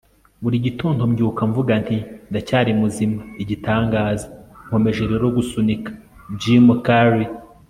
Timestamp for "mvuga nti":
1.49-1.97